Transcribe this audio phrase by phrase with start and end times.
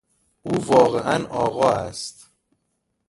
[0.43, 2.29] او واقعا آقا است.